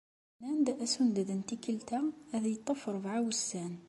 [0.41, 1.99] Nnan-d asunded n tikkelt-a
[2.35, 3.73] ad yeṭṭef ṛebɛa n wussan.